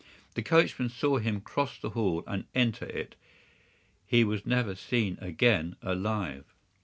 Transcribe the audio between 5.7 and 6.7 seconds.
alive.